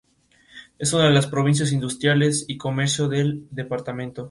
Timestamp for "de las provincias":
1.05-1.71